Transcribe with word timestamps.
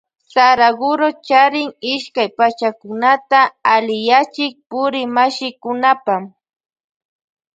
Saraguro 0.33 1.07
charin 1.27 1.69
ishkay 1.93 2.29
pakchakunata 2.37 3.39
alliyachin 3.73 4.51
purikmashikunapa. 4.69 6.15